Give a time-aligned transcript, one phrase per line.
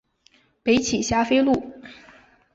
[0.63, 1.73] 北起霞飞路。